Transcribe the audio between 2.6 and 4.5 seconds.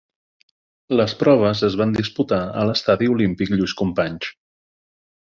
a l'Estadi Olímpic Lluís Companys.